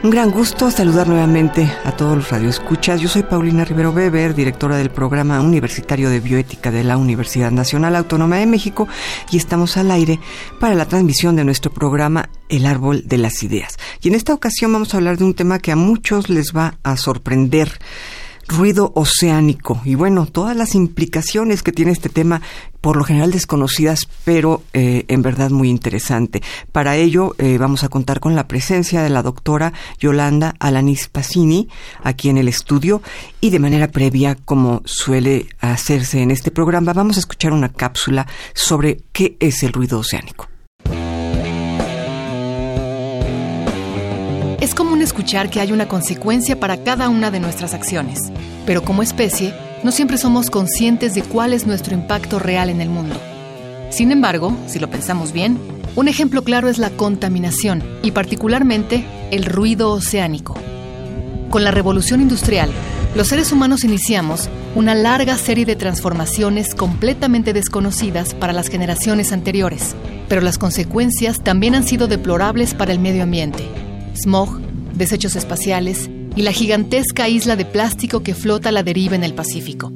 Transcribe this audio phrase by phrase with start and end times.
[0.00, 3.00] Un gran gusto saludar nuevamente a todos los radioescuchas.
[3.00, 7.96] Yo soy Paulina Rivero Weber, directora del programa universitario de bioética de la Universidad Nacional
[7.96, 8.86] Autónoma de México,
[9.32, 10.20] y estamos al aire
[10.60, 13.76] para la transmisión de nuestro programa El Árbol de las Ideas.
[14.00, 16.74] Y en esta ocasión vamos a hablar de un tema que a muchos les va
[16.84, 17.80] a sorprender
[18.48, 22.40] ruido oceánico y bueno, todas las implicaciones que tiene este tema,
[22.80, 26.42] por lo general desconocidas, pero eh, en verdad muy interesante.
[26.72, 31.68] Para ello eh, vamos a contar con la presencia de la doctora Yolanda Alanis Pacini
[32.02, 33.02] aquí en el estudio
[33.40, 38.26] y de manera previa, como suele hacerse en este programa, vamos a escuchar una cápsula
[38.54, 40.48] sobre qué es el ruido oceánico.
[44.60, 48.18] Es común escuchar que hay una consecuencia para cada una de nuestras acciones,
[48.66, 52.88] pero como especie, no siempre somos conscientes de cuál es nuestro impacto real en el
[52.88, 53.14] mundo.
[53.90, 55.58] Sin embargo, si lo pensamos bien,
[55.94, 60.56] un ejemplo claro es la contaminación y particularmente el ruido oceánico.
[61.50, 62.70] Con la revolución industrial,
[63.14, 69.94] los seres humanos iniciamos una larga serie de transformaciones completamente desconocidas para las generaciones anteriores,
[70.28, 73.64] pero las consecuencias también han sido deplorables para el medio ambiente
[74.18, 74.60] smog,
[74.94, 79.34] desechos espaciales y la gigantesca isla de plástico que flota a la deriva en el
[79.34, 79.92] Pacífico.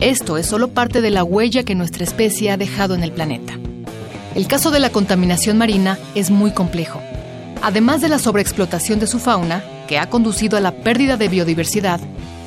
[0.00, 3.58] Esto es solo parte de la huella que nuestra especie ha dejado en el planeta.
[4.34, 7.00] El caso de la contaminación marina es muy complejo.
[7.62, 12.00] Además de la sobreexplotación de su fauna, que ha conducido a la pérdida de biodiversidad,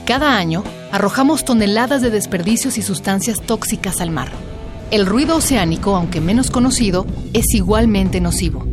[0.05, 4.31] cada año arrojamos toneladas de desperdicios y sustancias tóxicas al mar.
[4.91, 8.70] El ruido oceánico, aunque menos conocido, es igualmente nocivo.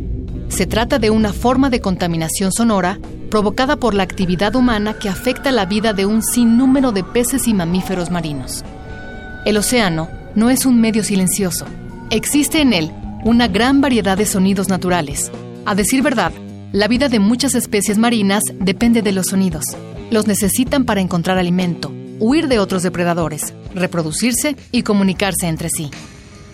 [0.49, 2.99] Se trata de una forma de contaminación sonora
[3.29, 7.53] provocada por la actividad humana que afecta la vida de un sinnúmero de peces y
[7.53, 8.63] mamíferos marinos.
[9.45, 11.65] El océano no es un medio silencioso.
[12.09, 12.91] Existe en él
[13.23, 15.31] una gran variedad de sonidos naturales.
[15.65, 16.31] A decir verdad,
[16.71, 19.65] la vida de muchas especies marinas depende de los sonidos.
[20.11, 25.91] Los necesitan para encontrar alimento, huir de otros depredadores, reproducirse y comunicarse entre sí.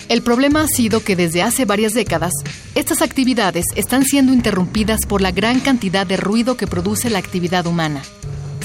[0.08, 2.32] El problema ha sido que desde hace varias décadas,
[2.76, 7.66] estas actividades están siendo interrumpidas por la gran cantidad de ruido que produce la actividad
[7.66, 8.04] humana.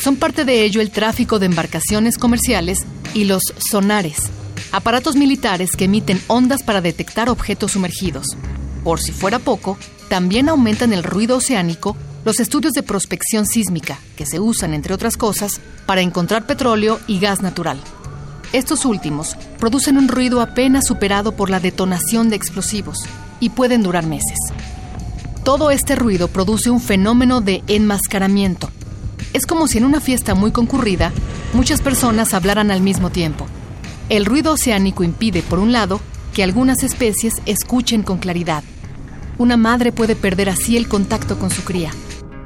[0.02, 2.80] Son parte de ello el tráfico de embarcaciones comerciales
[3.14, 4.30] y los sonares,
[4.70, 8.26] aparatos militares que emiten ondas para detectar objetos sumergidos.
[8.84, 14.26] Por si fuera poco, también aumentan el ruido oceánico los estudios de prospección sísmica, que
[14.26, 17.80] se usan, entre otras cosas, para encontrar petróleo y gas natural.
[18.52, 22.98] Estos últimos producen un ruido apenas superado por la detonación de explosivos
[23.38, 24.38] y pueden durar meses.
[25.44, 28.68] Todo este ruido produce un fenómeno de enmascaramiento.
[29.32, 31.12] Es como si en una fiesta muy concurrida
[31.54, 33.46] muchas personas hablaran al mismo tiempo.
[34.08, 36.00] El ruido oceánico impide, por un lado,
[36.34, 38.64] que algunas especies escuchen con claridad.
[39.38, 41.92] Una madre puede perder así el contacto con su cría.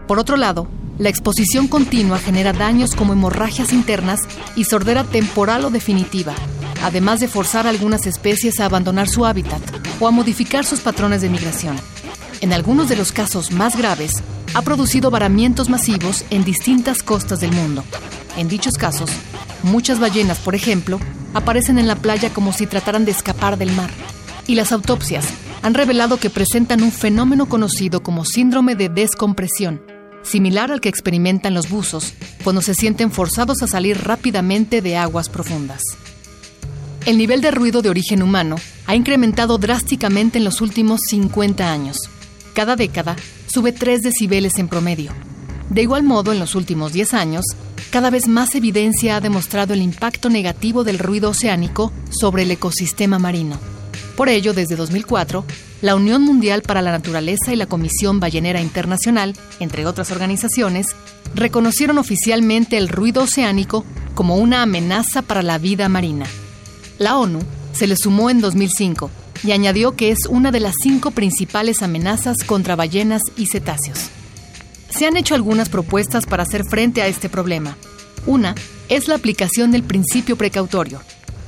[0.07, 0.69] Por otro lado,
[0.99, 4.21] la exposición continua genera daños como hemorragias internas
[4.55, 6.35] y sordera temporal o definitiva,
[6.83, 9.61] además de forzar a algunas especies a abandonar su hábitat
[9.99, 11.77] o a modificar sus patrones de migración.
[12.41, 14.23] En algunos de los casos más graves,
[14.55, 17.83] ha producido varamientos masivos en distintas costas del mundo.
[18.37, 19.11] En dichos casos,
[19.65, 21.01] muchas ballenas, por ejemplo,
[21.33, 23.91] aparecen en la playa como si trataran de escapar del mar.
[24.47, 25.25] Y las autopsias
[25.63, 29.81] han revelado que presentan un fenómeno conocido como síndrome de descompresión,
[30.25, 35.29] similar al que experimentan los buzos cuando se sienten forzados a salir rápidamente de aguas
[35.29, 35.83] profundas.
[37.07, 41.99] El nivel de ruido de origen humano ha incrementado drásticamente en los últimos 50 años.
[42.55, 43.17] Cada década
[43.47, 45.13] sube 3 decibeles en promedio.
[45.69, 47.45] De igual modo, en los últimos 10 años,
[47.91, 53.19] cada vez más evidencia ha demostrado el impacto negativo del ruido oceánico sobre el ecosistema
[53.19, 53.74] marino.
[54.17, 55.45] Por ello, desde 2004,
[55.83, 60.87] la Unión Mundial para la Naturaleza y la Comisión Ballenera Internacional, entre otras organizaciones,
[61.35, 63.85] reconocieron oficialmente el ruido oceánico
[64.15, 66.27] como una amenaza para la vida marina.
[66.99, 67.41] La ONU
[67.73, 69.11] se le sumó en 2005
[69.43, 74.11] y añadió que es una de las cinco principales amenazas contra ballenas y cetáceos.
[74.91, 77.77] Se han hecho algunas propuestas para hacer frente a este problema.
[78.27, 78.55] Una
[78.89, 81.01] es la aplicación del principio precautorio,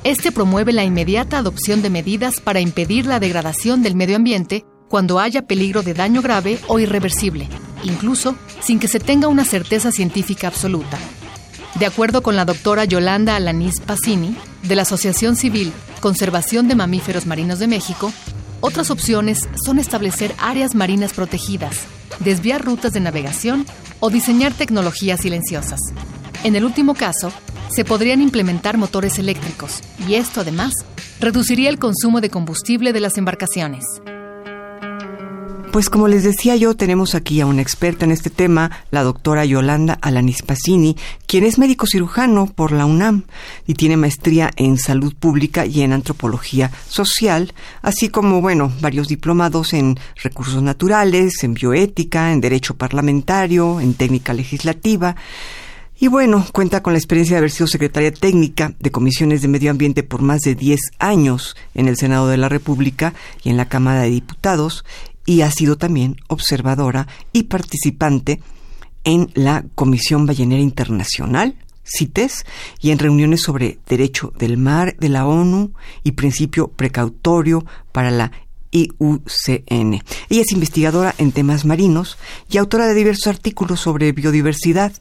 [0.07, 5.19] este promueve la inmediata adopción de medidas para impedir la degradación del medio ambiente cuando
[5.19, 7.49] haya peligro de daño grave o irreversible,
[7.83, 10.97] incluso sin que se tenga una certeza científica absoluta.
[11.81, 17.27] De acuerdo con la doctora Yolanda Alanis Pacini, de la Asociación Civil Conservación de Mamíferos
[17.27, 18.13] Marinos de México,
[18.61, 21.81] otras opciones son establecer áreas marinas protegidas,
[22.21, 23.67] desviar rutas de navegación
[23.99, 25.81] o diseñar tecnologías silenciosas.
[26.45, 27.33] En el último caso,
[27.69, 30.73] se podrían implementar motores eléctricos y esto además
[31.21, 33.85] reduciría el consumo de combustible de las embarcaciones.
[35.77, 39.45] Pues como les decía yo, tenemos aquí a una experta en este tema, la doctora
[39.45, 40.97] Yolanda Alanis Pacini,
[41.27, 43.25] quien es médico cirujano por la UNAM
[43.67, 47.53] y tiene maestría en salud pública y en antropología social,
[47.83, 54.33] así como, bueno, varios diplomados en recursos naturales, en bioética, en derecho parlamentario, en técnica
[54.33, 55.15] legislativa.
[55.99, 59.71] Y bueno, cuenta con la experiencia de haber sido secretaria técnica de comisiones de medio
[59.71, 63.69] ambiente por más de 10 años en el Senado de la República y en la
[63.69, 64.85] Cámara de Diputados
[65.25, 68.41] y ha sido también observadora y participante
[69.05, 71.55] en la Comisión Ballenera Internacional,
[71.85, 72.45] CITES,
[72.81, 75.73] y en reuniones sobre derecho del mar de la ONU
[76.03, 78.33] y principio precautorio para la
[78.71, 80.03] IUCN.
[80.29, 82.19] Ella es investigadora en temas marinos
[82.51, 84.93] y autora de diversos artículos sobre biodiversidad.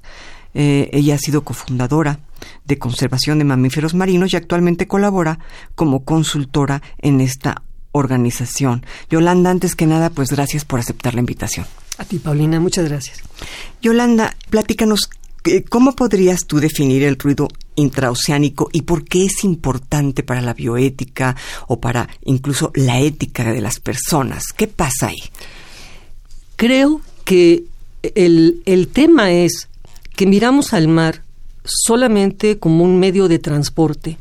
[0.55, 2.19] Eh, ella ha sido cofundadora
[2.63, 5.39] de conservación de mamíferos marinos y actualmente colabora
[5.75, 7.61] como consultora en esta
[7.91, 8.85] organización.
[9.09, 11.65] Yolanda, antes que nada, pues gracias por aceptar la invitación.
[11.97, 13.21] A ti, Paulina, muchas gracias.
[13.81, 15.09] Yolanda, platícanos,
[15.45, 20.53] eh, ¿cómo podrías tú definir el ruido intraoceánico y por qué es importante para la
[20.53, 21.35] bioética
[21.67, 24.45] o para incluso la ética de las personas?
[24.55, 25.21] ¿Qué pasa ahí?
[26.55, 27.65] Creo que
[28.01, 29.69] el, el tema es
[30.15, 31.21] que miramos al mar
[31.63, 34.17] solamente como un medio de transporte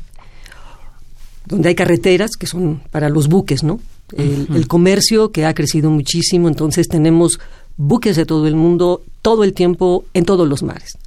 [1.45, 3.79] donde hay carreteras que son para los buques, ¿no?
[4.15, 7.39] El, comercio que ha crecido muchísimo, entonces tenemos
[7.75, 10.97] buques de todo el mundo todo el tiempo en todos los mares.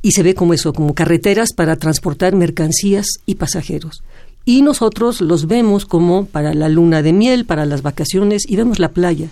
[0.00, 4.02] Y se ve como eso, como carreteras para transportar mercancías y pasajeros.
[4.44, 8.78] Y nosotros los vemos como para la luna de miel, para las vacaciones, y vemos
[8.78, 9.28] la playa.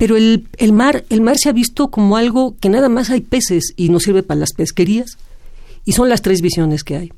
[0.00, 3.20] Pero el, el mar, el mar se ha visto como algo que nada más hay
[3.20, 5.16] peces y no sirve para las pesquerías.
[5.84, 7.12] Y son las tres visiones que hay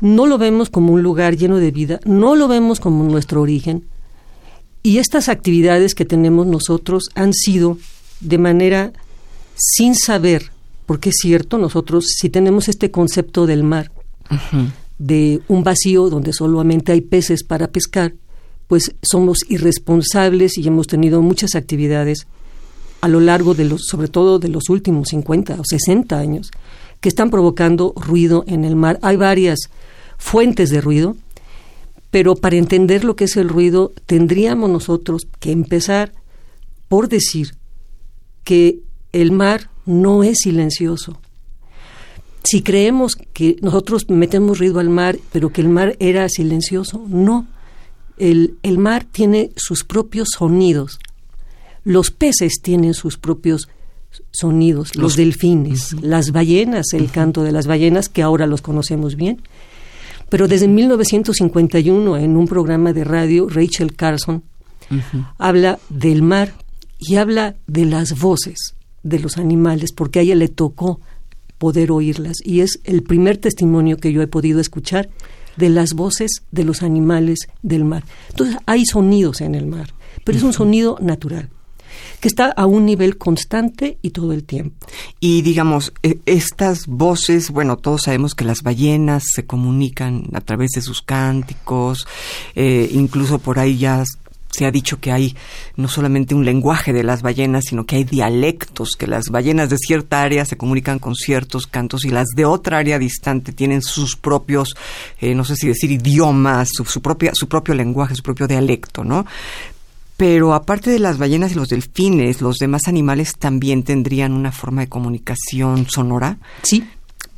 [0.00, 3.84] no lo vemos como un lugar lleno de vida, no lo vemos como nuestro origen.
[4.82, 7.78] Y estas actividades que tenemos nosotros han sido
[8.20, 8.92] de manera
[9.56, 10.52] sin saber,
[10.84, 13.90] porque es cierto, nosotros si tenemos este concepto del mar,
[14.98, 18.14] de un vacío donde solamente hay peces para pescar,
[18.66, 22.26] pues somos irresponsables y hemos tenido muchas actividades
[23.00, 26.50] a lo largo de los, sobre todo de los últimos 50 o 60 años,
[27.00, 28.98] que están provocando ruido en el mar.
[29.02, 29.58] Hay varias
[30.18, 31.16] fuentes de ruido,
[32.10, 36.12] pero para entender lo que es el ruido tendríamos nosotros que empezar
[36.88, 37.54] por decir
[38.44, 38.80] que
[39.12, 41.18] el mar no es silencioso.
[42.44, 47.46] Si creemos que nosotros metemos ruido al mar, pero que el mar era silencioso, no.
[48.18, 50.98] El, el mar tiene sus propios sonidos.
[51.84, 53.68] Los peces tienen sus propios
[54.30, 59.42] sonidos, los, delfines, las ballenas, el canto de las ballenas, que ahora los conocemos bien,
[60.28, 64.42] pero desde 1951, en un programa de radio, Rachel Carson
[65.38, 66.52] habla del mar
[66.98, 71.00] y habla de las voces de los animales, porque a ella le tocó
[71.58, 72.38] poder oírlas.
[72.44, 75.08] Y es el primer testimonio que yo he podido escuchar
[75.56, 78.04] de las voces de los animales del mar.
[78.30, 79.94] Entonces, hay sonidos en el mar,
[80.24, 81.50] pero es un sonido natural
[82.20, 84.86] que está a un nivel constante y todo el tiempo.
[85.20, 90.72] Y digamos, e, estas voces, bueno, todos sabemos que las ballenas se comunican a través
[90.72, 92.06] de sus cánticos,
[92.54, 94.04] eh, incluso por ahí ya
[94.50, 95.36] se ha dicho que hay
[95.76, 99.78] no solamente un lenguaje de las ballenas, sino que hay dialectos, que las ballenas de
[99.78, 104.16] cierta área se comunican con ciertos cantos y las de otra área distante tienen sus
[104.16, 104.74] propios,
[105.20, 109.04] eh, no sé si decir idiomas, su, su, propia, su propio lenguaje, su propio dialecto,
[109.04, 109.26] ¿no?
[110.16, 114.80] Pero aparte de las ballenas y los delfines, los demás animales también tendrían una forma
[114.80, 116.38] de comunicación sonora.
[116.62, 116.84] Sí,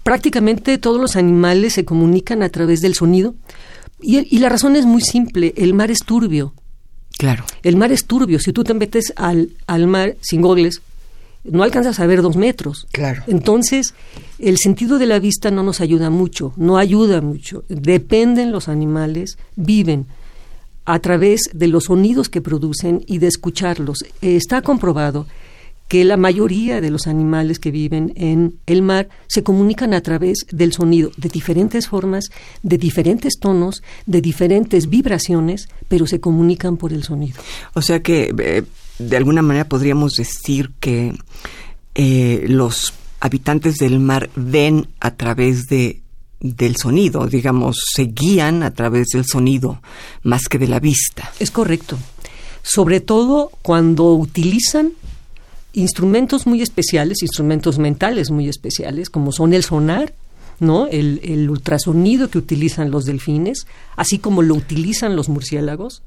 [0.04, 3.34] prácticamente todos los animales se comunican a través del sonido.
[4.00, 6.54] Y, la razón es muy simple, el mar es turbio.
[7.18, 7.44] Claro.
[7.62, 8.38] El mar es turbio.
[8.38, 10.80] Si tú te metes al, al mar sin gogles,
[11.44, 12.86] no alcanzas a ver dos metros.
[12.92, 13.22] Claro.
[13.26, 13.92] Entonces,
[14.38, 17.64] el sentido de la vista no nos ayuda mucho, no ayuda mucho.
[17.68, 20.06] Dependen los animales, viven
[20.84, 24.04] a través de los sonidos que producen y de escucharlos.
[24.22, 25.26] está comprobado
[25.88, 30.46] que la mayoría de los animales que viven en el mar se comunican a través
[30.52, 32.30] del sonido, de diferentes formas,
[32.62, 37.40] de diferentes tonos, de diferentes vibraciones, pero se comunican por el sonido.
[37.72, 38.62] O sea que, eh,
[38.98, 41.14] de alguna manera podríamos decir que
[41.94, 46.02] eh, los habitantes del mar ven a través de
[46.40, 49.82] del sonido, digamos, se guían a través del sonido
[50.22, 51.32] más que de la vista.
[51.40, 51.98] Es correcto.
[52.62, 54.92] Sobre todo cuando utilizan
[55.72, 60.14] instrumentos muy especiales, instrumentos mentales muy especiales, como son el sonar,
[60.60, 60.86] ¿no?
[60.86, 66.02] El, ultrasonido que utilizan los delfines, así como lo utilizan los murciélagos,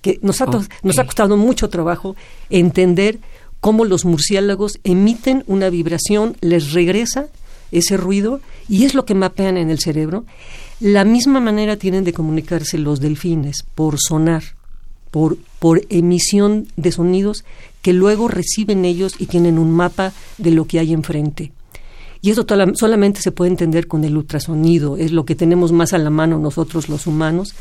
[0.00, 0.46] que nos ha,
[0.82, 2.16] nos ha costado mucho trabajo
[2.50, 3.20] entender
[3.60, 7.28] cómo los murciélagos emiten una vibración, les regresa
[7.70, 10.24] ese ruido y es lo que mapean en el cerebro.
[10.80, 14.42] La misma manera tienen de comunicarse los delfines, por sonar,
[15.12, 15.36] por,
[15.90, 17.44] emisión de sonidos
[17.82, 21.52] que luego reciben ellos y tienen un mapa de lo que hay enfrente.
[22.20, 25.98] Y eso solamente se puede entender con el ultrasonido, es lo que tenemos más a
[25.98, 27.54] la mano nosotros los humanos.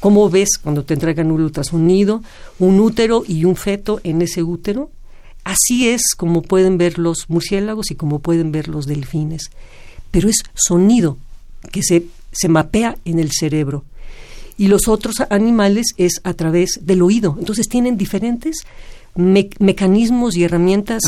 [0.00, 2.22] ¿Cómo ves cuando te entregan un ultrasonido,
[2.58, 4.90] un útero y un feto en ese útero?
[5.44, 9.50] Así es como pueden ver los murciélagos y como pueden ver los delfines.
[10.10, 11.18] Pero es sonido
[11.72, 13.84] que se, se mapea en el cerebro.
[14.56, 17.36] Y los otros animales es a través del oído.
[17.38, 18.64] Entonces tienen diferentes
[19.16, 21.02] mecanismos y herramientas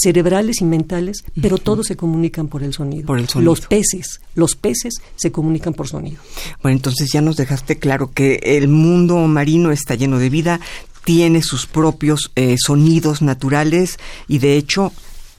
[0.00, 3.06] cerebrales y mentales, pero todos se comunican por el, sonido.
[3.06, 3.50] por el sonido.
[3.50, 6.18] Los peces, los peces se comunican por sonido.
[6.62, 10.60] Bueno, entonces ya nos dejaste claro que el mundo marino está lleno de vida,
[11.04, 14.92] tiene sus propios eh, sonidos naturales y de hecho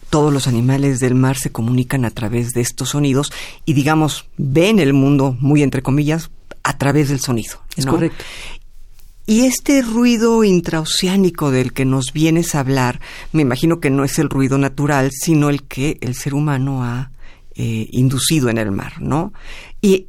[0.09, 3.31] todos los animales del mar se comunican a través de estos sonidos
[3.65, 6.31] y digamos ven el mundo muy entre comillas
[6.69, 7.63] a través del sonido.
[7.75, 8.23] Es correcto.
[9.25, 12.99] Y este ruido intraoceánico del que nos vienes a hablar,
[13.31, 17.11] me imagino que no es el ruido natural, sino el que el ser humano ha
[17.55, 19.33] eh, inducido en el mar, ¿no?
[19.81, 20.07] ¿Y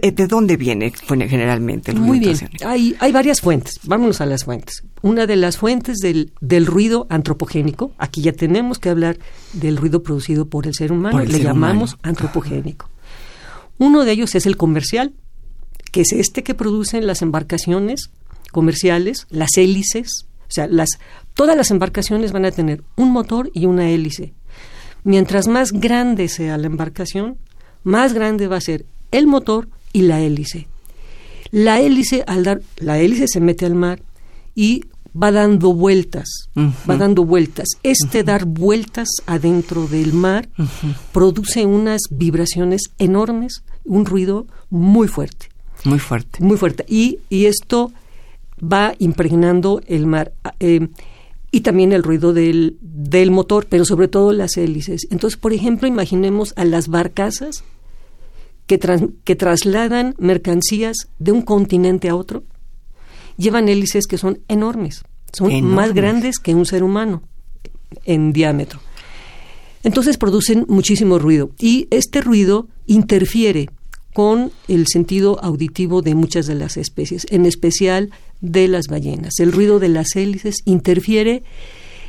[0.00, 4.26] eh, de dónde viene generalmente el ruido Muy bien, hay, hay varias fuentes, vámonos a
[4.26, 4.84] las fuentes.
[5.02, 9.18] Una de las fuentes del, del ruido antropogénico, aquí ya tenemos que hablar
[9.52, 12.88] del ruido producido por el ser humano, le llamamos antropogénico.
[13.78, 15.12] Uno de ellos es el comercial,
[15.92, 18.10] que es este que producen las embarcaciones
[18.50, 20.98] comerciales, las hélices, o sea, las,
[21.34, 24.32] todas las embarcaciones van a tener un motor y una hélice.
[25.04, 27.36] Mientras más grande sea la embarcación,
[27.84, 30.66] más grande va a ser el motor y la hélice.
[31.50, 34.02] La hélice, al dar, la hélice se mete al mar
[34.54, 34.84] y
[35.20, 37.68] va dando vueltas, va dando vueltas.
[37.82, 40.48] Este dar vueltas adentro del mar
[41.12, 45.51] produce unas vibraciones enormes, un ruido muy fuerte.
[45.84, 46.42] Muy fuerte.
[46.42, 46.84] Muy fuerte.
[46.88, 47.92] Y, y esto
[48.62, 50.32] va impregnando el mar.
[50.60, 50.88] Eh,
[51.50, 55.06] y también el ruido del, del, motor, pero sobre todo las hélices.
[55.10, 57.62] Entonces, por ejemplo, imaginemos a las barcazas
[58.66, 58.80] que,
[59.24, 62.42] que trasladan mercancías de un continente a otro.
[63.36, 67.22] Llevan hélices que son enormes, son más grandes que un ser humano
[68.04, 68.80] en diámetro.
[69.82, 73.68] Entonces producen muchísimo ruido y este ruido interfiere
[74.12, 79.38] con el sentido auditivo de muchas de las especies, en especial de las ballenas.
[79.38, 81.42] El ruido de las hélices interfiere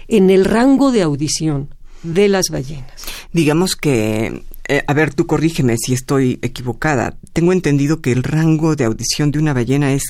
[0.08, 1.70] en el rango de audición
[2.04, 3.06] de las ballenas.
[3.32, 7.16] Digamos que, eh, a ver, tú corrígeme si estoy equivocada.
[7.32, 10.04] Tengo entendido que el rango de audición de una ballena es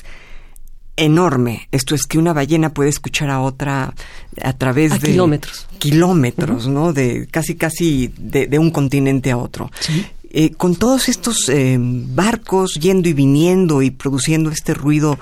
[0.96, 1.68] enorme.
[1.72, 3.94] Esto es que una ballena puede escuchar a otra
[4.40, 5.66] a través de kilómetros.
[5.78, 6.92] Kilómetros, ¿no?
[6.92, 9.70] De casi casi de, un continente a otro.
[10.36, 15.16] Eh, con todos estos eh, barcos yendo y viniendo y produciendo este ruido,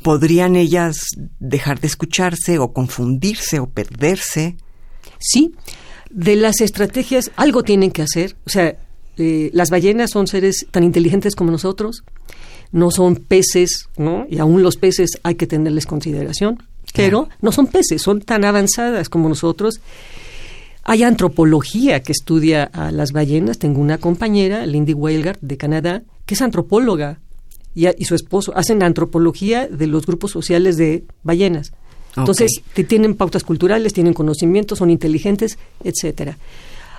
[0.00, 0.96] ¿podrían ellas
[1.38, 4.56] dejar de escucharse o confundirse o perderse?
[5.18, 5.52] Sí,
[6.08, 8.36] de las estrategias algo tienen que hacer.
[8.46, 8.74] O sea,
[9.18, 12.02] eh, las ballenas son seres tan inteligentes como nosotros,
[12.72, 14.26] no son peces, ¿no?
[14.30, 16.62] Y aún los peces hay que tenerles consideración,
[16.94, 19.82] pero no son peces, son tan avanzadas como nosotros
[20.84, 23.58] hay antropología que estudia a las ballenas.
[23.58, 27.20] Tengo una compañera, Lindy Weilgard, de Canadá, que es antropóloga
[27.74, 31.72] y, su esposo hacen antropología de los grupos sociales de ballenas.
[32.16, 36.38] Entonces, tienen pautas culturales, tienen conocimientos, son inteligentes, etcétera.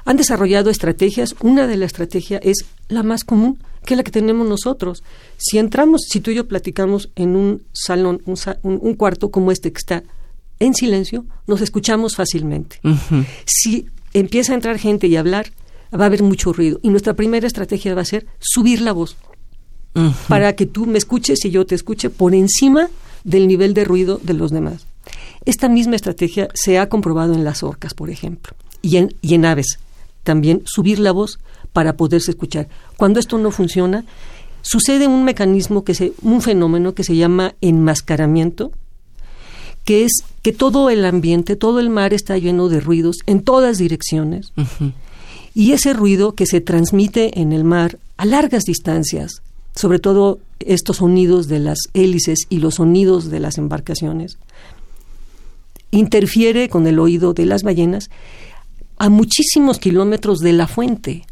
[0.04, 1.36] Han desarrollado estrategias.
[1.42, 5.04] Una de las estrategias es la más común, que es la que tenemos nosotros.
[5.38, 9.78] Si entramos, si tú y yo platicamos en un salón, un cuarto como este que
[9.78, 10.04] está
[10.60, 12.80] en silencio, nos escuchamos fácilmente.
[13.46, 15.52] Si empieza a entrar gente y hablar,
[15.94, 16.80] va a haber mucho ruido.
[16.82, 19.18] Y nuestra primera estrategia va a ser subir la voz
[20.28, 22.90] para que tú me escuches y yo te escuche por encima
[23.24, 24.86] del nivel de ruido de los demás.
[25.46, 29.46] Esta misma estrategia se ha comprobado en las orcas, por ejemplo, y en, y en
[29.46, 29.80] aves.
[30.24, 31.40] También subir la voz
[31.72, 32.68] para poderse escuchar.
[32.98, 34.06] Cuando esto no funciona,
[34.62, 38.72] sucede un mecanismo que se, un fenómeno que se llama enmascaramiento,
[39.86, 40.12] que es
[40.42, 44.52] que todo el ambiente, todo el mar está lleno de ruidos en todas direcciones.
[45.54, 49.42] Y ese ruido que se transmite en el mar a largas distancias,
[49.76, 54.38] sobre todo estos sonidos de las hélices y los sonidos de las embarcaciones,
[55.92, 58.10] interfiere con el oído de las ballenas
[58.98, 61.26] a muchísimos kilómetros de la fuente.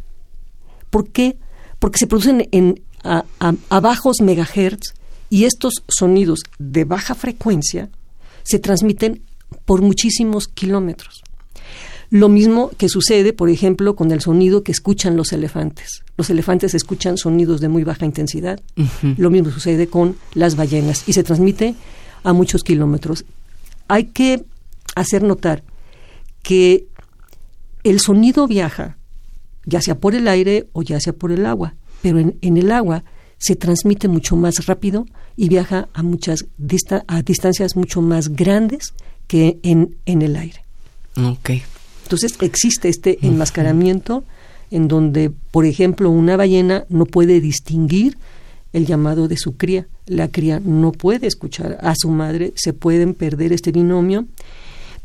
[0.91, 1.37] ¿Por qué?
[1.79, 4.93] Porque se producen en, a, a bajos megahertz
[5.29, 7.89] y estos sonidos de baja frecuencia
[8.43, 9.21] se transmiten
[9.65, 11.23] por muchísimos kilómetros.
[12.09, 16.03] Lo mismo que sucede, por ejemplo, con el sonido que escuchan los elefantes.
[16.15, 18.59] Los elefantes escuchan sonidos de muy baja intensidad.
[19.17, 21.73] Lo mismo sucede con las ballenas y se transmite
[22.23, 23.25] a muchos kilómetros.
[23.87, 24.45] Hay que
[24.95, 25.63] hacer notar
[26.43, 26.85] que
[27.83, 28.97] el sonido viaja,
[29.65, 33.03] ya sea por el aire o ya sea por el agua, pero en, el agua
[33.43, 36.45] se transmite mucho más rápido y viaja a muchas
[37.07, 38.93] a distancias mucho más grandes
[39.27, 40.63] que en, en el aire.
[41.17, 41.61] Okay.
[42.03, 44.23] Entonces existe este enmascaramiento
[44.71, 48.17] en donde, por ejemplo, una ballena no puede distinguir
[48.71, 49.87] el llamado de su cría.
[50.05, 54.25] La cría no puede escuchar a su madre, se pueden perder este binomio.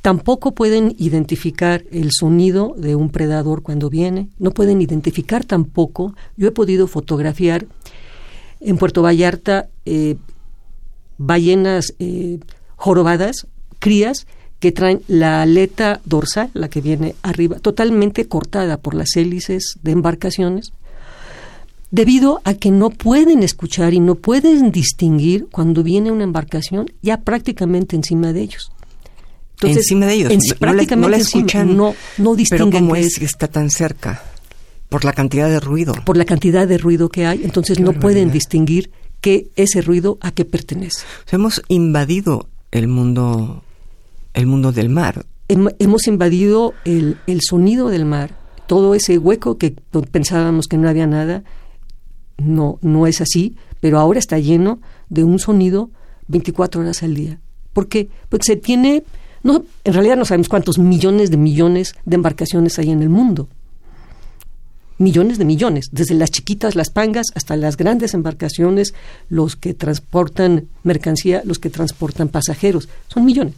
[0.01, 6.15] Tampoco pueden identificar el sonido de un predador cuando viene, no pueden identificar tampoco.
[6.37, 7.67] Yo he podido fotografiar
[8.61, 10.17] en Puerto Vallarta eh,
[11.19, 12.39] ballenas eh,
[12.77, 13.47] jorobadas,
[13.79, 14.27] crías,
[14.61, 19.93] que traen la aleta dorsal, la que viene arriba, totalmente cortada por las hélices de
[19.93, 20.73] embarcaciones,
[21.91, 27.21] debido a que no pueden escuchar y no pueden distinguir cuando viene una embarcación ya
[27.21, 28.73] prácticamente encima de ellos.
[29.63, 33.71] encima de ellos, prácticamente no, escuchan, no, no distinguen pero ¿cómo es que está tan
[33.71, 34.23] cerca?
[34.89, 35.95] Por la cantidad de ruido.
[36.05, 38.91] Por la cantidad de ruido que hay, entonces no pueden distinguir
[39.21, 41.05] qué ese ruido a qué pertenece.
[41.31, 43.63] hemos invadido el mundo
[44.35, 45.27] el mundo del mar.
[45.49, 49.75] hemos invadido el, el, sonido del mar, todo ese hueco que
[50.13, 51.43] pensábamos que no había nada,
[52.37, 55.91] no, no es así, pero ahora está lleno de un sonido
[56.29, 57.41] 24 horas al día.
[57.73, 58.09] ¿Por qué?
[58.29, 59.03] Porque se tiene,
[59.43, 63.49] no, en realidad no sabemos cuántos millones de millones de embarcaciones hay en el mundo.
[64.99, 68.95] Millones de millones, desde las chiquitas, las pangas, hasta las grandes embarcaciones,
[69.29, 73.55] los que transportan mercancía, los que transportan pasajeros, son millones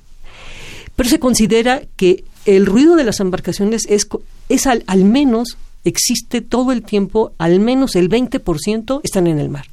[1.00, 4.06] pero se considera que el ruido de las embarcaciones es,
[4.50, 9.48] es al, al menos, existe todo el tiempo, al menos el 20% están en el
[9.48, 9.64] mar.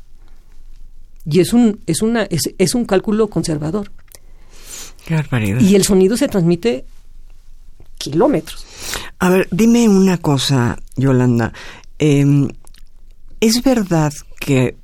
[1.30, 3.92] Y es un, es una, es, es un cálculo conservador.
[5.06, 5.60] Qué barbaridad.
[5.60, 6.86] Y el sonido se transmite
[7.98, 8.66] kilómetros.
[9.20, 11.54] A ver, dime una cosa, Yolanda.
[12.00, 12.50] Em,
[13.40, 14.76] ¿Es verdad que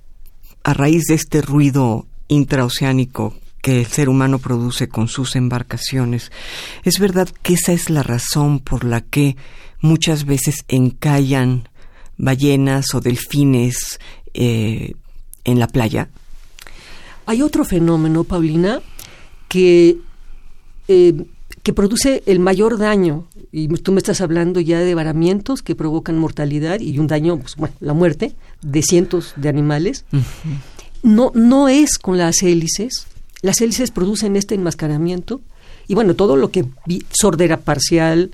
[0.64, 6.34] a raíz de este ruido intraoceánico que el ser humano produce con sus embarcaciones.
[6.84, 9.38] Es verdad que esa es la razón por la que
[9.80, 11.70] muchas veces encallan
[12.18, 14.02] ballenas o delfines
[14.34, 14.96] eh,
[15.46, 16.10] en la playa.
[17.26, 18.82] Hay otro fenómeno, Paulina,
[19.48, 19.98] que,
[20.90, 21.26] eh,
[21.64, 23.28] que produce el mayor daño.
[23.56, 27.56] Y tú me estás hablando ya de varamientos que provocan mortalidad y un daño, pues,
[27.56, 30.06] bueno, la muerte de cientos de animales.
[31.04, 33.06] No, no es con las hélices,
[33.44, 35.40] las hélices producen este enmascaramiento
[35.88, 36.66] y bueno, todo lo que
[37.12, 38.32] sordera parcial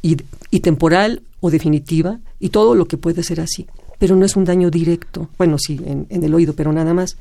[0.00, 0.14] y,
[0.60, 3.66] temporal o definitiva y todo lo que puede ser así.
[3.98, 7.16] Pero no es un daño directo, bueno, sí, en, en el oído, pero nada más.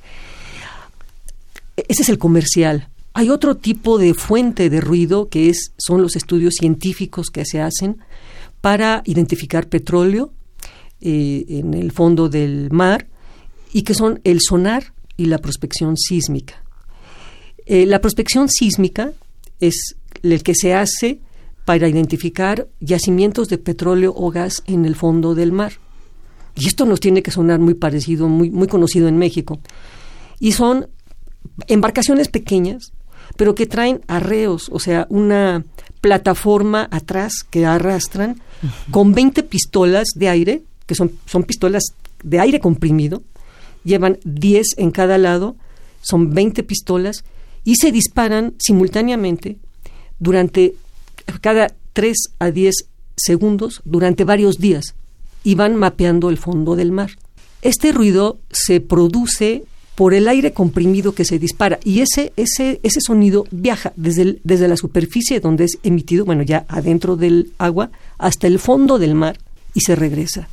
[1.75, 2.87] Ese es el comercial.
[3.17, 7.61] Hay otro tipo de fuente de ruido que es, son los estudios científicos que se
[7.61, 7.99] hacen
[8.59, 10.33] para identificar petróleo
[10.99, 13.07] eh, en el fondo del mar
[13.71, 16.61] y que son el sonar y la prospección sísmica.
[17.65, 19.13] Eh, la prospección sísmica
[19.61, 21.21] es el que se hace
[21.63, 25.71] para identificar yacimientos de petróleo o gas en el fondo del mar.
[26.53, 29.61] Y esto nos tiene que sonar muy parecido, muy, muy conocido en México.
[30.41, 30.89] Y son
[31.67, 32.91] embarcaciones pequeñas,
[33.35, 35.63] pero que traen arreos, o sea, una
[36.01, 38.41] plataforma atrás que arrastran
[38.91, 41.83] con 20 pistolas de aire, que son, son pistolas
[42.23, 43.23] de aire comprimido,
[43.83, 45.55] llevan 10 en cada lado,
[46.01, 47.23] son 20 pistolas
[47.63, 49.57] y se disparan simultáneamente
[50.19, 50.75] durante
[51.41, 52.75] cada 3 a 10
[53.17, 54.95] segundos durante varios días
[55.43, 57.11] y van mapeando el fondo del mar.
[57.61, 59.63] Este ruido se produce
[59.95, 64.67] por el aire comprimido que se dispara y ese, ese, ese sonido viaja desde, desde
[64.67, 69.37] la superficie donde es emitido, bueno, ya adentro del agua, hasta el fondo del mar
[69.73, 70.49] y se regresa.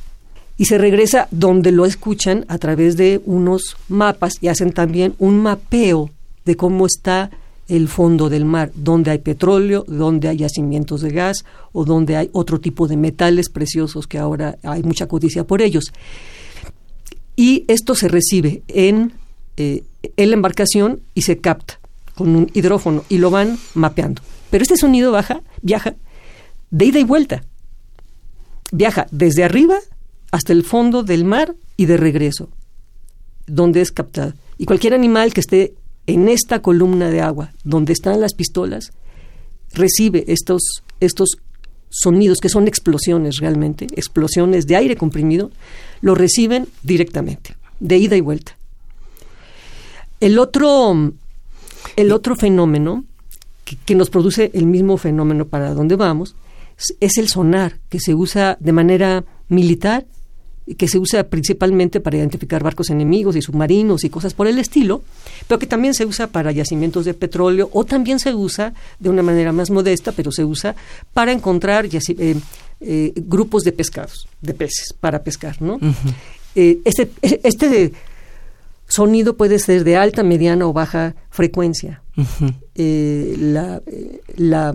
[0.57, 5.41] Y se regresa donde lo escuchan a través de unos mapas y hacen también un
[5.41, 6.09] mapeo
[6.45, 7.31] de cómo está
[7.67, 12.29] el fondo del mar, donde hay petróleo, donde hay yacimientos de gas o donde hay
[12.33, 15.91] otro tipo de metales preciosos que ahora hay mucha codicia por ellos.
[17.35, 19.13] Y esto se recibe en,
[19.57, 19.83] eh,
[20.17, 21.79] en la embarcación y se capta
[22.15, 24.21] con un hidrófono y lo van mapeando.
[24.49, 25.95] Pero este sonido baja, viaja
[26.69, 27.43] de ida y vuelta.
[28.71, 29.77] Viaja desde arriba
[30.31, 32.49] hasta el fondo del mar y de regreso,
[33.45, 34.33] donde es captado.
[34.57, 35.75] Y cualquier animal que esté
[36.07, 38.91] en esta columna de agua, donde están las pistolas,
[39.73, 41.37] recibe estos, estos
[41.89, 45.51] sonidos que son explosiones realmente, explosiones de aire comprimido,
[46.01, 48.57] lo reciben directamente, de ida y vuelta.
[50.23, 51.11] El otro,
[51.97, 53.03] el otro fenómeno
[53.85, 56.37] que, nos produce el mismo fenómeno para donde vamos
[57.01, 60.05] es el sonar, que se usa de manera militar
[60.77, 65.03] que se usa principalmente para identificar barcos enemigos y submarinos y cosas por el estilo,
[65.45, 69.23] pero que también se usa para yacimientos de petróleo o también se usa de una
[69.23, 70.73] manera más modesta, pero se usa
[71.13, 72.35] para encontrar eh,
[72.79, 75.79] eh, grupos de pescados, de peces, para pescar, ¿no?
[76.55, 77.91] Eh, este, este
[78.93, 82.01] sonido puede ser de alta, mediana o baja frecuencia.
[82.75, 83.81] la,
[84.35, 84.73] la,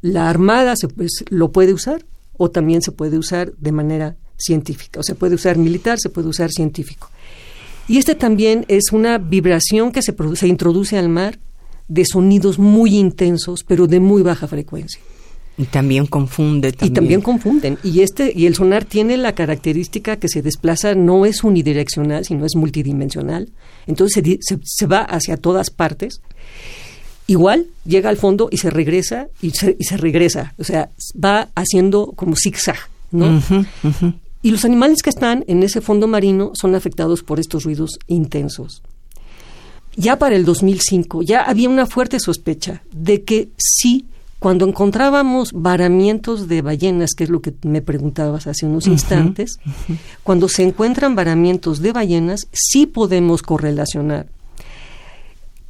[0.00, 2.04] la, armada se, pues, lo puede usar
[2.36, 5.00] o también se puede usar de manera científica.
[5.00, 7.10] O se puede usar militar, se puede usar científico.
[7.88, 11.38] Y este también es una vibración que se, produce, introduce al mar
[11.88, 15.00] de sonidos muy intensos, pero de muy baja frecuencia.
[15.58, 16.74] Y también confunde.
[16.80, 17.78] Y también confunden.
[17.84, 22.46] Y este y el sonar tiene la característica que se desplaza no es unidireccional, sino
[22.46, 23.50] es multidimensional.
[23.86, 26.20] Entonces se, se, va hacia todas partes.
[27.26, 30.54] Igual llega al fondo y se regresa y se, y se regresa.
[30.58, 30.88] O sea,
[31.22, 32.78] va haciendo como zigzag,
[33.10, 33.42] ¿no?
[34.42, 38.82] Y los animales que están en ese fondo marino son afectados por estos ruidos intensos.
[39.94, 44.06] Ya para el 2005 ya había una fuerte sospecha de que sí,
[44.42, 49.60] cuando encontrábamos varamientos de ballenas, que es lo que me preguntabas hace unos instantes,
[50.24, 54.26] cuando se encuentran varamientos de ballenas, sí podemos correlacionar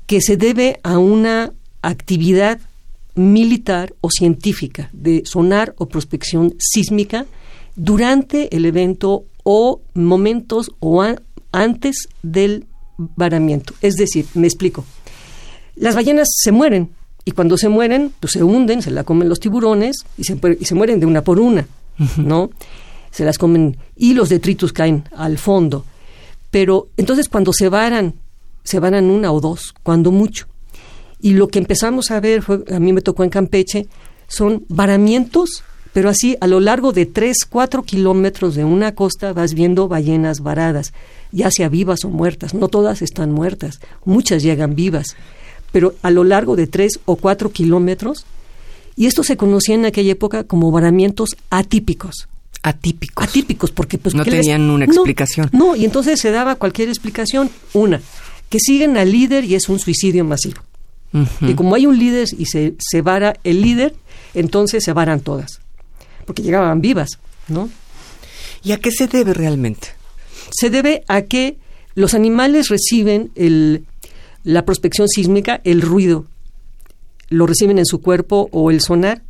[0.07, 2.61] que se debe a una actividad
[3.15, 7.27] militar o científica de sonar o prospección sísmica
[7.77, 11.05] durante el evento o momentos o
[11.53, 12.65] antes del
[12.97, 13.75] varamiento.
[13.83, 14.87] Es decir, me explico.
[15.77, 16.91] Las ballenas se mueren
[17.25, 20.65] y cuando se mueren, pues se hunden, se la comen los tiburones y se, y
[20.65, 21.67] se mueren de una por una,
[22.17, 22.51] ¿no?
[23.11, 25.85] Se las comen y los detritus caen al fondo.
[26.51, 28.15] Pero entonces cuando se varan,
[28.65, 30.47] se varan una o dos, cuando mucho.
[31.21, 33.87] Y lo que empezamos a ver, fue, a mí me tocó en Campeche,
[34.27, 39.55] son varamientos pero así a lo largo de 3, 4 kilómetros de una costa vas
[39.55, 40.93] viendo ballenas varadas,
[41.33, 42.55] ya sea vivas o muertas.
[42.55, 45.17] No todas están muertas, muchas llegan vivas,
[45.73, 48.25] pero a lo largo de 3 o 4 kilómetros,
[48.97, 52.29] y esto se conocía en aquella época como varamientos atípicos.
[52.63, 53.27] Atípicos.
[53.27, 54.15] Atípicos, porque pues...
[54.15, 55.49] No tenían una explicación.
[55.53, 57.51] No, y entonces se daba cualquier explicación.
[57.73, 58.01] Una,
[58.49, 60.61] que siguen al líder y es un suicidio masivo.
[61.43, 63.95] Y como hay un líder y se, se vara el líder,
[64.33, 65.61] entonces se varan todas
[66.25, 67.69] porque llegaban vivas, ¿no?
[68.63, 69.89] ¿Y a qué se debe realmente?
[70.51, 71.59] Se debe a que
[71.95, 73.85] los animales reciben el,
[74.45, 76.27] la prospección sísmica, el ruido,
[77.29, 79.23] lo reciben en su cuerpo o el sonar,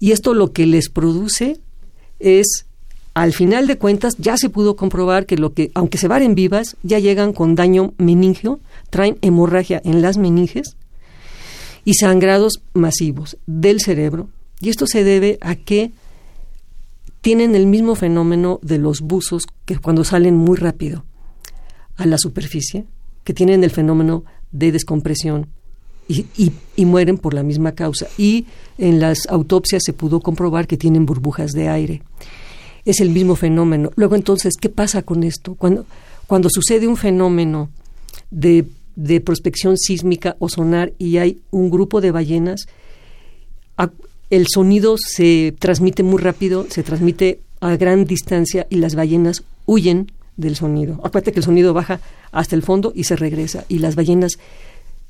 [0.00, 1.60] y esto lo que les produce
[2.18, 2.66] es,
[3.14, 6.76] al final de cuentas, ya se pudo comprobar que lo que, aunque se varen vivas,
[6.82, 8.58] ya llegan con daño meningio,
[8.90, 10.76] traen hemorragia en las meninges
[11.84, 14.28] y sangrados masivos del cerebro.
[14.60, 15.92] Y esto se debe a que
[17.20, 21.04] tienen el mismo fenómeno de los buzos que cuando salen muy rápido
[21.96, 22.86] a la superficie,
[23.24, 25.48] que tienen el fenómeno de descompresión
[26.08, 26.26] y,
[26.76, 28.06] y, mueren por la misma causa.
[28.18, 32.02] Y en las autopsias se pudo comprobar que tienen burbujas de aire.
[32.84, 33.90] Es el mismo fenómeno.
[33.94, 35.54] Luego entonces, ¿qué pasa con esto?
[35.54, 35.86] Cuando,
[36.26, 37.70] cuando sucede un fenómeno
[38.30, 42.66] de, de prospección sísmica o sonar y hay un grupo de ballenas,
[44.32, 50.10] el sonido se transmite muy rápido, se transmite a gran distancia y las ballenas huyen
[50.36, 50.94] del sonido.
[51.04, 54.38] Acuérdate que el sonido baja hasta el fondo y se regresa y las ballenas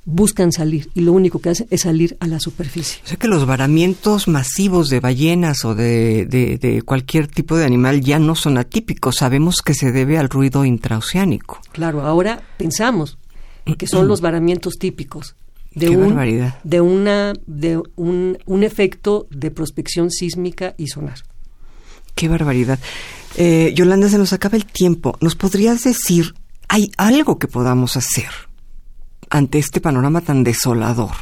[0.04, 3.00] buscan salir y lo único que hacen es salir a la superficie.
[3.04, 8.00] O sea que los varamientos masivos de ballenas o de, de, cualquier tipo de animal
[8.00, 11.60] ya no son atípicos, sabemos que se debe al ruido intraoceánico.
[11.72, 13.18] Claro, ahora pensamos
[13.78, 15.36] que son los varamientos típicos,
[15.74, 16.58] de Qué un, barbaridad.
[16.64, 21.22] de una de un, un, efecto de prospección sísmica y sonar.
[22.14, 22.78] Qué barbaridad.
[23.36, 25.16] Eh, Yolanda, se nos acaba el tiempo.
[25.20, 26.34] ¿Nos podrías decir,
[26.68, 28.30] hay algo que podamos hacer
[29.30, 31.12] ante este panorama tan desolador?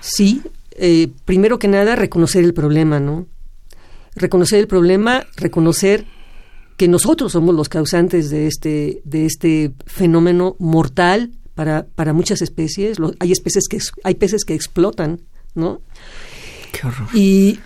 [0.00, 3.26] Sí, eh, primero que nada, reconocer el problema, ¿no?
[4.14, 6.06] Reconocer el problema, reconocer
[6.76, 12.98] que nosotros somos los causantes de este, de este fenómeno mortal para, para muchas especies.
[13.20, 15.20] hay especies que hay peces que explotan,
[15.54, 15.80] ¿no?
[16.72, 17.08] Qué horror.
[17.14, 17.60] Y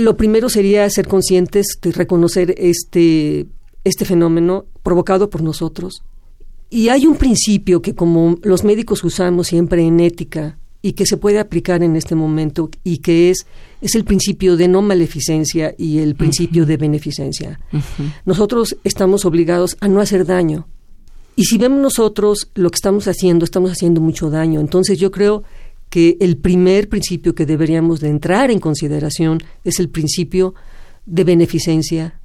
[0.00, 3.46] lo primero sería ser conscientes de reconocer este,
[3.84, 6.02] este fenómeno provocado por nosotros.
[6.68, 11.16] Y hay un principio que como los médicos usamos siempre en ética y que se
[11.16, 13.46] puede aplicar en este momento y que es,
[13.80, 17.60] es el principio de no maleficencia y el principio de beneficencia.
[18.24, 20.66] Nosotros estamos obligados a no hacer daño.
[21.36, 24.60] Y si vemos nosotros lo que estamos haciendo, estamos haciendo mucho daño.
[24.60, 25.42] Entonces yo creo
[25.90, 30.54] que el primer principio que deberíamos de entrar en consideración es el principio
[31.04, 32.20] de beneficencia,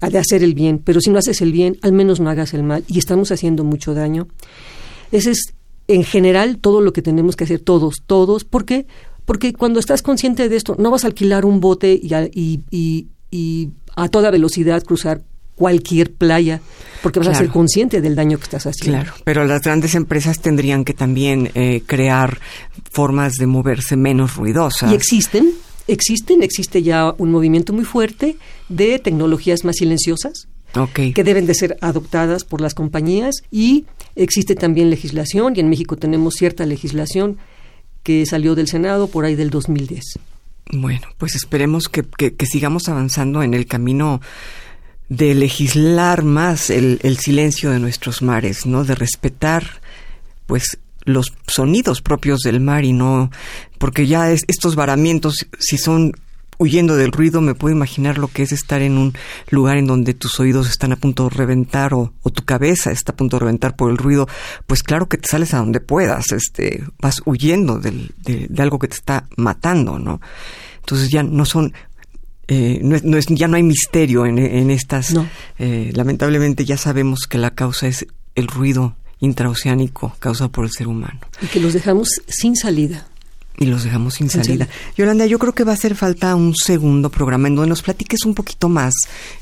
[0.00, 2.64] de hacer el bien, pero si no haces el bien, al menos no hagas el
[2.64, 4.28] mal, y estamos haciendo mucho daño.
[5.12, 5.54] Ese es,
[5.86, 8.86] en general, todo lo que tenemos que hacer, todos, todos, ¿por qué?
[9.24, 13.08] Porque cuando estás consciente de esto, no vas a alquilar un bote y a, y,
[13.94, 15.22] a toda velocidad cruzar
[15.58, 16.60] cualquier playa,
[17.02, 19.02] porque vas a ser consciente del daño que estás haciendo.
[19.02, 22.38] Claro, pero las grandes empresas tendrían que también eh, crear
[22.90, 24.92] formas de moverse menos ruidosas.
[24.92, 25.50] Y existen,
[25.88, 28.36] existen, existe ya un movimiento muy fuerte
[28.68, 30.46] de tecnologías más silenciosas.
[30.94, 35.96] que deben de ser adoptadas por las compañías y existe también legislación y en México
[35.96, 37.38] tenemos cierta legislación
[38.04, 40.18] que salió del Senado por ahí del 2010.
[40.70, 44.20] Bueno, pues esperemos que, que, sigamos avanzando en el camino
[45.08, 48.84] de legislar más el, el, silencio de nuestros mares, ¿no?
[48.84, 49.80] De respetar,
[50.46, 53.30] pues, los sonidos propios del mar y no,
[53.78, 56.12] porque ya es, estos varamientos, si son
[56.58, 59.14] huyendo del ruido, me puedo imaginar lo que es estar en un
[59.50, 63.16] lugar en donde tus oídos están a punto de reventar o, tu cabeza está a
[63.16, 64.28] punto de reventar por el ruido,
[64.66, 68.10] pues claro que te sales a donde puedas, este, vas huyendo de,
[68.58, 70.20] algo que te está matando, ¿no?
[70.80, 71.72] Entonces ya no son
[72.48, 75.14] eh, no es, ya no hay misterio en, estas.
[75.58, 80.88] Eh, lamentablemente ya sabemos que la causa es el ruido intraoceánico causado por el ser
[80.88, 81.20] humano.
[81.42, 83.06] Y que los dejamos sin salida.
[83.60, 84.68] Y los dejamos sin, salida.
[84.96, 88.24] Yolanda, yo creo que va a hacer falta un segundo programa en donde nos platiques
[88.24, 88.94] un poquito más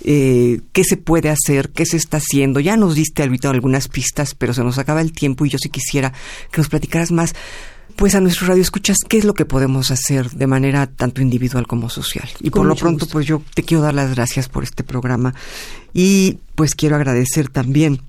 [0.02, 2.58] eh, qué se puede hacer, qué se está haciendo.
[2.58, 5.68] Ya nos diste ahorita algunas pistas, pero se nos acaba el tiempo y yo sí
[5.68, 6.14] quisiera
[6.50, 7.34] que nos platicaras más
[7.94, 11.66] pues a nuestro radio escuchas qué es lo que podemos hacer de manera tanto individual
[11.66, 12.28] como social.
[12.40, 15.34] Y por lo pronto, pues yo te quiero dar las gracias por este programa
[15.94, 18.02] y pues quiero agradecer también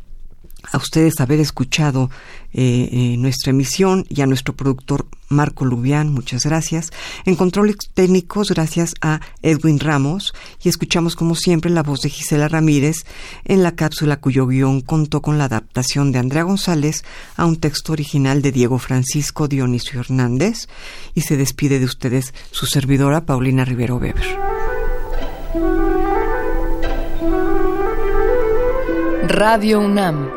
[0.72, 2.10] a ustedes haber escuchado
[2.54, 6.91] eh, eh, nuestra emisión y a nuestro productor Marco Lubián, muchas gracias.
[7.26, 12.48] En controles técnicos, gracias a Edwin Ramos y escuchamos como siempre la voz de Gisela
[12.48, 13.06] Ramírez
[13.43, 17.04] en la cápsula cuyo guion contó con la adaptación de Andrea González
[17.36, 20.67] a un texto original de Diego Francisco Dionisio Hernández
[21.13, 24.38] y se despide de ustedes su servidora Paulina Rivero Weber.
[29.28, 30.37] Radio UNAM